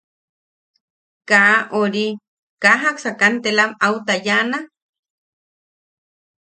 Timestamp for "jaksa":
2.83-3.11